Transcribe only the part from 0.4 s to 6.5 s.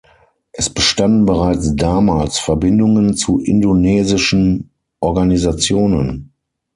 Es bestanden bereits damals Verbindungen zu indonesischen Organisationen.